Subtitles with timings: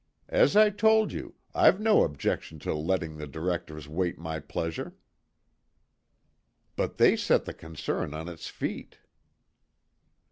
[0.29, 4.95] "As I told you, I've no objection to letting the directors wait my pleasure."
[6.75, 8.97] "But they set the concern on its feet."